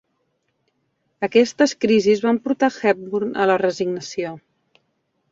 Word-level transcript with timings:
Aquestes 1.27 1.75
crisis 1.85 2.23
van 2.27 2.39
portar 2.47 2.69
Hepburn 2.77 3.37
a 3.43 3.47
la 3.53 3.59
resignació. 3.63 4.33